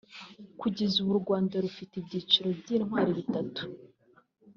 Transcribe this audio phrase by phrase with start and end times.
[0.59, 3.61] Kugeza ubu u Rwanda rufite ibyiciro by’intwari bitatu